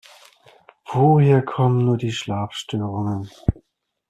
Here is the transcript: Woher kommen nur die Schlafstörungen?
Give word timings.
Woher 0.91 1.43
kommen 1.43 1.85
nur 1.85 1.95
die 1.95 2.11
Schlafstörungen? 2.11 3.29